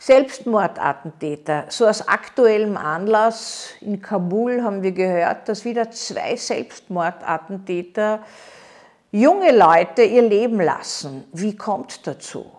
Selbstmordattentäter. 0.00 1.66
So 1.68 1.86
aus 1.86 2.08
aktuellem 2.08 2.78
Anlass 2.78 3.68
in 3.82 4.00
Kabul 4.00 4.62
haben 4.62 4.82
wir 4.82 4.92
gehört, 4.92 5.46
dass 5.46 5.66
wieder 5.66 5.90
zwei 5.90 6.36
Selbstmordattentäter 6.36 8.20
junge 9.12 9.54
Leute 9.54 10.02
ihr 10.02 10.22
Leben 10.22 10.58
lassen. 10.58 11.24
Wie 11.34 11.54
kommt 11.54 12.06
dazu? 12.06 12.50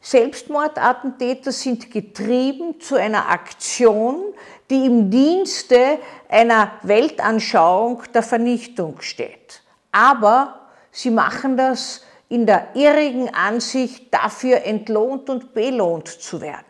Selbstmordattentäter 0.00 1.52
sind 1.52 1.92
getrieben 1.92 2.80
zu 2.80 2.96
einer 2.96 3.28
Aktion, 3.28 4.34
die 4.68 4.86
im 4.86 5.12
Dienste 5.12 6.00
einer 6.28 6.72
Weltanschauung 6.82 8.02
der 8.12 8.24
Vernichtung 8.24 9.00
steht. 9.00 9.62
Aber 9.92 10.58
sie 10.90 11.10
machen 11.10 11.56
das 11.56 12.02
in 12.28 12.46
der 12.46 12.74
irrigen 12.74 13.32
Ansicht, 13.32 14.12
dafür 14.12 14.64
entlohnt 14.64 15.30
und 15.30 15.54
belohnt 15.54 16.08
zu 16.08 16.40
werden. 16.40 16.69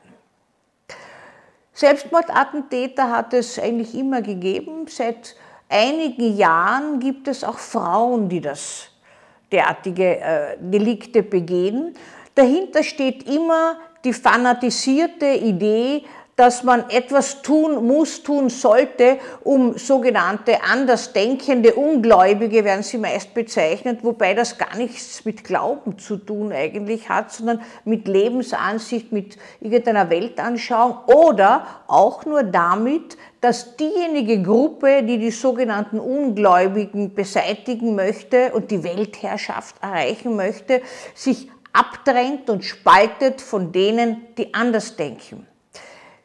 Selbstmordattentäter 1.80 3.11
hat 3.11 3.32
es 3.32 3.58
eigentlich 3.58 3.94
immer 3.94 4.21
gegeben. 4.21 4.84
Seit 4.86 5.34
einigen 5.71 6.36
Jahren 6.36 7.00
gibt 7.00 7.26
es 7.26 7.43
auch 7.43 7.58
Frauen, 7.58 8.29
die 8.29 8.43
das 8.43 8.88
derartige 9.50 10.21
äh, 10.21 10.57
Delikte 10.61 11.22
begehen. 11.22 11.94
Dahinter 12.35 12.82
steht 12.82 13.26
immer 13.26 13.79
die 14.04 14.12
fanatisierte 14.12 15.24
Idee, 15.24 16.04
dass 16.40 16.62
man 16.64 16.89
etwas 16.89 17.43
tun 17.43 17.86
muss, 17.86 18.22
tun 18.22 18.49
sollte, 18.49 19.18
um 19.44 19.76
sogenannte 19.76 20.63
Andersdenkende, 20.63 21.75
Ungläubige 21.75 22.64
werden 22.64 22.82
sie 22.82 22.96
meist 22.96 23.35
bezeichnet, 23.35 23.99
wobei 24.03 24.32
das 24.32 24.57
gar 24.57 24.75
nichts 24.79 25.22
mit 25.26 25.44
Glauben 25.44 25.99
zu 25.99 26.16
tun 26.16 26.50
eigentlich 26.50 27.11
hat, 27.11 27.30
sondern 27.30 27.61
mit 27.85 28.08
Lebensansicht, 28.08 29.13
mit 29.13 29.36
irgendeiner 29.61 30.08
Weltanschauung 30.08 30.96
oder 31.08 31.66
auch 31.86 32.25
nur 32.25 32.42
damit, 32.42 33.19
dass 33.42 33.77
diejenige 33.77 34.42
Gruppe, 34.42 35.02
die 35.02 35.18
die 35.18 35.33
sogenannten 35.33 36.00
Ungläubigen 36.00 37.12
beseitigen 37.12 37.94
möchte 37.94 38.52
und 38.52 38.70
die 38.70 38.83
Weltherrschaft 38.83 39.74
erreichen 39.83 40.36
möchte, 40.36 40.80
sich 41.14 41.50
abdrängt 41.74 42.48
und 42.48 42.64
spaltet 42.64 43.42
von 43.42 43.72
denen, 43.72 44.22
die 44.38 44.55
anders 44.55 44.96
denken. 44.96 45.46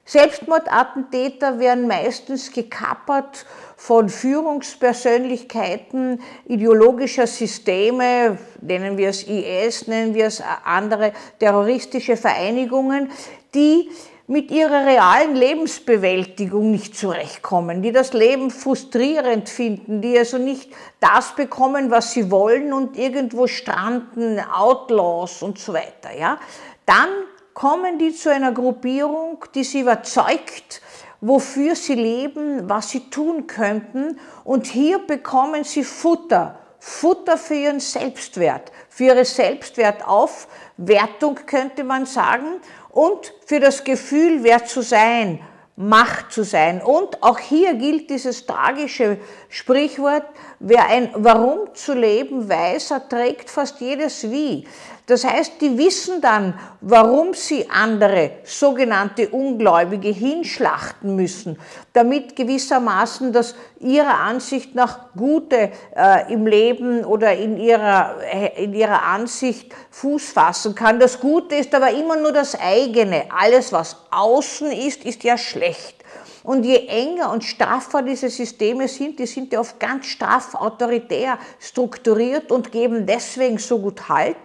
Selbstmordattentäter 0.08 1.58
werden 1.58 1.88
meistens 1.88 2.52
gekappert 2.52 3.48
von 3.76 4.08
Führungspersönlichkeiten 4.08 6.22
ideologischer 6.46 7.26
Systeme, 7.26 8.38
nennen 8.62 8.98
wir 8.98 9.10
es 9.10 9.24
IS, 9.24 9.88
nennen 9.88 10.14
wir 10.14 10.28
es 10.28 10.44
andere 10.64 11.12
terroristische 11.40 12.18
Vereinigungen, 12.18 13.10
die 13.56 13.90
mit 14.28 14.52
ihrer 14.52 14.86
realen 14.86 15.36
Lebensbewältigung 15.36 16.70
nicht 16.70 16.96
zurechtkommen, 16.96 17.82
die 17.82 17.92
das 17.92 18.14
Leben 18.14 18.52
frustrierend 18.52 19.50
finden, 19.50 20.02
die 20.02 20.18
also 20.18 20.38
nicht 20.38 20.72
das 21.00 21.36
bekommen, 21.36 21.90
was 21.90 22.12
sie 22.12 22.30
wollen 22.30 22.74
und 22.74 22.98
irgendwo 22.98 23.48
stranden, 23.48 24.40
Outlaws 24.40 25.42
und 25.42 25.58
so 25.58 25.74
weiter, 25.74 26.16
ja, 26.18 26.38
dann 26.86 27.10
kommen 27.56 27.98
die 27.98 28.14
zu 28.14 28.30
einer 28.30 28.52
Gruppierung, 28.52 29.44
die 29.56 29.64
sie 29.64 29.80
überzeugt, 29.80 30.84
wofür 31.22 31.76
sie 31.76 31.96
leben, 31.96 32.70
was 32.70 32.92
sie 32.92 33.10
tun 33.10 33.48
könnten. 33.48 34.20
Und 34.44 34.68
hier 34.68 35.00
bekommen 35.00 35.64
sie 35.64 35.84
Futter, 35.84 36.60
Futter 36.80 37.36
für 37.38 37.56
ihren 37.56 37.80
Selbstwert, 37.80 38.72
für 38.90 39.06
ihre 39.06 39.26
Selbstwertaufwertung 39.26 41.40
könnte 41.48 41.84
man 41.84 42.06
sagen 42.06 42.60
und 42.90 43.34
für 43.46 43.60
das 43.60 43.84
Gefühl, 43.84 44.44
wer 44.44 44.66
zu 44.66 44.84
sein, 44.84 45.40
Macht 45.78 46.32
zu 46.32 46.44
sein. 46.44 46.82
Und 46.82 47.22
auch 47.22 47.38
hier 47.38 47.74
gilt 47.74 48.10
dieses 48.10 48.46
tragische 48.46 49.18
Sprichwort, 49.50 50.24
wer 50.60 50.86
ein 50.86 51.10
Warum 51.16 51.74
zu 51.74 51.94
leben 51.94 52.48
weiß, 52.48 52.92
erträgt 52.92 53.50
fast 53.50 53.82
jedes 53.82 54.32
Wie. 54.32 54.66
Das 55.08 55.24
heißt, 55.24 55.62
die 55.62 55.78
wissen 55.78 56.20
dann, 56.20 56.60
warum 56.82 57.36
sie 57.36 57.70
andere 57.70 58.32
sogenannte 58.44 59.30
Ungläubige 59.30 60.10
hinschlachten 60.10 61.16
müssen, 61.16 61.60
damit 61.94 62.36
gewissermaßen 62.36 63.32
das 63.32 63.54
ihrer 63.80 64.20
Ansicht 64.20 64.74
nach 64.74 65.14
Gute 65.16 65.72
äh, 65.96 66.34
im 66.34 66.48
Leben 66.48 67.06
oder 67.06 67.36
in 67.36 67.58
ihrer, 67.58 68.16
in 68.58 68.74
ihrer 68.74 69.04
Ansicht 69.04 69.72
Fuß 69.92 70.32
fassen 70.32 70.74
kann. 70.74 71.00
Das 71.00 71.20
Gute 71.20 71.56
ist 71.56 71.76
aber 71.76 71.92
immer 71.92 72.16
nur 72.16 72.32
das 72.32 72.60
eigene. 72.60 73.26
Alles, 73.30 73.72
was 73.72 73.98
außen 74.10 74.72
ist, 74.72 75.06
ist 75.06 75.24
ja 75.24 75.38
schlecht. 75.38 76.05
Und 76.44 76.64
je 76.64 76.88
enger 76.88 77.32
und 77.32 77.44
straffer 77.44 78.02
diese 78.02 78.30
Systeme 78.30 78.88
sind, 78.88 79.18
die 79.20 79.26
sind 79.26 79.52
ja 79.52 79.60
oft 79.60 79.80
ganz 79.80 80.06
straff 80.06 80.54
autoritär 80.54 81.40
strukturiert 81.60 82.52
und 82.52 82.72
geben 82.72 83.06
deswegen 83.06 83.58
so 83.58 83.80
gut 83.80 84.08
Halt, 84.10 84.38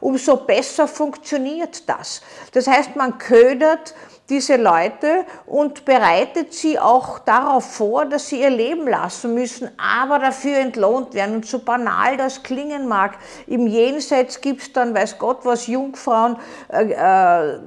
umso 0.00 0.36
besser 0.36 0.86
funktioniert 0.86 1.88
das. 1.88 2.22
Das 2.52 2.66
heißt, 2.66 2.94
man 2.94 3.18
ködert 3.18 3.94
diese 4.28 4.56
Leute 4.56 5.24
und 5.46 5.86
bereitet 5.86 6.52
sie 6.52 6.78
auch 6.78 7.18
darauf 7.18 7.64
vor, 7.64 8.04
dass 8.04 8.28
sie 8.28 8.42
ihr 8.42 8.50
Leben 8.50 8.86
lassen 8.86 9.32
müssen, 9.32 9.70
aber 9.78 10.18
dafür 10.18 10.58
entlohnt 10.58 11.14
werden. 11.14 11.36
Und 11.36 11.46
so 11.46 11.60
banal 11.60 12.18
das 12.18 12.42
klingen 12.42 12.86
mag, 12.86 13.16
im 13.46 13.66
Jenseits 13.66 14.40
gibt 14.40 14.62
es 14.62 14.72
dann, 14.72 14.94
weiß 14.94 15.18
Gott 15.18 15.44
was, 15.44 15.66
Jungfrauen 15.66 16.36
äh, 16.70 16.92
äh, 16.92 17.58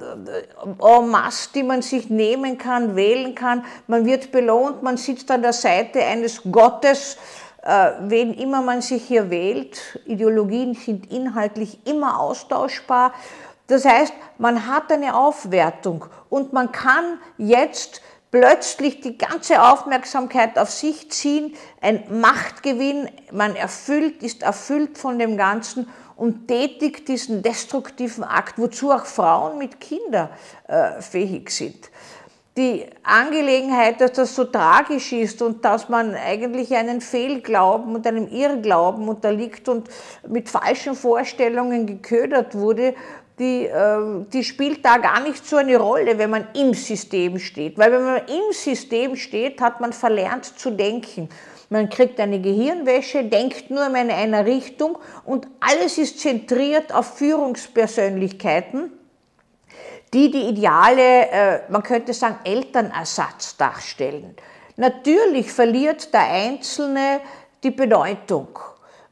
en 0.62 1.08
masse, 1.08 1.48
die 1.52 1.64
man 1.64 1.82
sich 1.82 2.10
nehmen 2.10 2.58
kann, 2.58 2.94
wählen 2.94 3.34
kann. 3.34 3.64
Man 3.88 4.06
wird 4.06 4.30
belohnt, 4.30 4.84
man 4.84 4.96
sitzt 4.96 5.30
an 5.32 5.42
der 5.42 5.52
Seite 5.52 6.04
eines 6.04 6.42
Gottes, 6.50 7.16
äh, 7.62 7.90
wen 8.02 8.34
immer 8.34 8.62
man 8.62 8.82
sich 8.82 9.04
hier 9.04 9.30
wählt. 9.30 9.98
Ideologien 10.04 10.74
sind 10.74 11.10
inhaltlich 11.10 11.78
immer 11.86 12.20
austauschbar. 12.20 13.12
Das 13.72 13.86
heißt, 13.86 14.12
man 14.36 14.66
hat 14.66 14.92
eine 14.92 15.16
Aufwertung 15.16 16.04
und 16.28 16.52
man 16.52 16.72
kann 16.72 17.18
jetzt 17.38 18.02
plötzlich 18.30 19.00
die 19.00 19.16
ganze 19.16 19.62
Aufmerksamkeit 19.62 20.58
auf 20.58 20.68
sich 20.68 21.10
ziehen, 21.10 21.54
ein 21.80 22.04
Machtgewinn, 22.20 23.08
man 23.30 23.56
erfüllt, 23.56 24.22
ist 24.22 24.42
erfüllt 24.42 24.98
von 24.98 25.18
dem 25.18 25.38
Ganzen 25.38 25.88
und 26.16 26.48
tätigt 26.48 27.08
diesen 27.08 27.42
destruktiven 27.42 28.24
Akt, 28.24 28.58
wozu 28.58 28.90
auch 28.90 29.06
Frauen 29.06 29.56
mit 29.56 29.80
Kindern 29.80 30.28
äh, 30.68 31.00
fähig 31.00 31.48
sind. 31.48 31.90
Die 32.58 32.84
Angelegenheit, 33.02 34.02
dass 34.02 34.12
das 34.12 34.36
so 34.36 34.44
tragisch 34.44 35.14
ist 35.14 35.40
und 35.40 35.64
dass 35.64 35.88
man 35.88 36.14
eigentlich 36.14 36.76
einen 36.76 37.00
Fehlglauben 37.00 37.94
und 37.94 38.06
einem 38.06 38.28
Irrglauben 38.28 39.08
unterliegt 39.08 39.70
und 39.70 39.88
mit 40.28 40.50
falschen 40.50 40.94
Vorstellungen 40.94 41.86
geködert 41.86 42.54
wurde, 42.54 42.94
die, 43.42 43.66
äh, 43.66 44.24
die 44.32 44.44
spielt 44.44 44.84
da 44.84 44.98
gar 44.98 45.20
nicht 45.20 45.44
so 45.44 45.56
eine 45.56 45.76
Rolle, 45.76 46.16
wenn 46.16 46.30
man 46.30 46.46
im 46.54 46.74
System 46.74 47.38
steht. 47.38 47.76
Weil 47.76 47.92
wenn 47.92 48.04
man 48.04 48.18
im 48.28 48.52
System 48.52 49.16
steht, 49.16 49.60
hat 49.60 49.80
man 49.80 49.92
verlernt 49.92 50.44
zu 50.44 50.70
denken. 50.70 51.28
Man 51.68 51.88
kriegt 51.88 52.20
eine 52.20 52.40
Gehirnwäsche, 52.40 53.24
denkt 53.24 53.70
nur 53.70 53.86
in 53.86 54.10
einer 54.10 54.46
Richtung 54.46 54.98
und 55.24 55.48
alles 55.58 55.98
ist 55.98 56.20
zentriert 56.20 56.94
auf 56.94 57.16
Führungspersönlichkeiten, 57.16 58.92
die 60.12 60.30
die 60.30 60.48
ideale, 60.48 61.30
äh, 61.30 61.60
man 61.68 61.82
könnte 61.82 62.12
sagen, 62.12 62.38
Elternersatz 62.44 63.56
darstellen. 63.56 64.36
Natürlich 64.76 65.50
verliert 65.50 66.12
der 66.12 66.30
Einzelne 66.30 67.20
die 67.62 67.70
Bedeutung. 67.70 68.58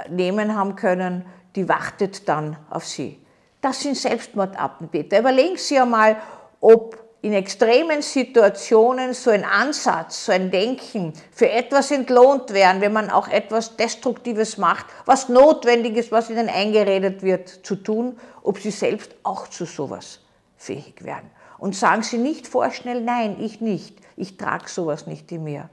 nehmen 0.10 0.56
haben 0.56 0.76
können, 0.76 1.26
die 1.56 1.68
wartet 1.68 2.28
dann 2.28 2.58
auf 2.70 2.86
Sie. 2.86 3.20
Das 3.62 3.82
sind 3.82 3.98
Selbstmordattentäter. 3.98 5.20
Überlegen 5.20 5.58
Sie 5.58 5.80
einmal, 5.80 6.18
ob 6.60 6.98
in 7.22 7.34
extremen 7.34 8.02
Situationen 8.02 9.14
so 9.14 9.30
ein 9.30 9.46
Ansatz, 9.46 10.26
so 10.26 10.32
ein 10.32 10.50
Denken 10.50 11.14
für 11.32 11.50
etwas 11.50 11.92
entlohnt 11.92 12.52
werden, 12.52 12.82
wenn 12.82 12.94
man 12.94 13.12
auch 13.12 13.28
etwas 13.28 13.78
Destruktives 13.78 14.58
macht, 14.58 14.88
was 15.06 15.30
notwendig 15.30 15.98
ist, 15.98 16.12
was 16.12 16.32
ihnen 16.32 16.50
eingeredet 16.50 17.22
wird 17.22 17.48
zu 17.48 17.76
tun, 17.76 18.18
ob 18.42 18.58
sie 18.58 18.72
selbst 18.72 19.14
auch 19.22 19.48
zu 19.48 19.66
sowas 19.66 20.22
fähig 20.58 21.04
werden. 21.04 21.30
Und 21.60 21.76
sagen 21.76 22.02
Sie 22.02 22.18
nicht 22.18 22.48
vorschnell, 22.48 23.02
nein, 23.02 23.38
ich 23.40 23.62
nicht, 23.62 24.00
ich 24.18 24.38
trage 24.38 24.68
sowas 24.68 25.06
nicht 25.06 25.32
in 25.32 25.44
mir. 25.44 25.70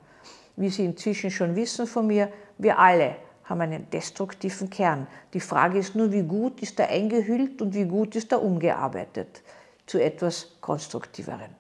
Wie 0.57 0.69
Sie 0.69 0.85
inzwischen 0.85 1.31
schon 1.31 1.57
wissen 1.57 1.87
von 1.87 2.07
mir, 2.07 2.31
wir 2.59 2.79
alle 2.79 3.17
haben 3.49 3.61
einen 3.63 3.89
destruktiven 3.91 4.69
Kern. 4.69 5.07
Die 5.33 5.41
Frage 5.41 5.79
ist 5.79 5.95
nur, 5.95 6.13
wie 6.13 6.23
gut 6.23 6.61
ist 6.61 6.79
er 6.79 6.89
eingehüllt 6.89 7.63
und 7.63 7.75
wie 7.75 7.87
gut 7.87 8.15
ist 8.15 8.31
er 8.33 8.43
umgearbeitet 8.43 9.43
zu 9.87 9.99
etwas 9.99 10.57
Konstruktiveren. 10.61 11.57